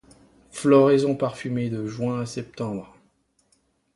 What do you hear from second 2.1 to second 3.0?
à septembre.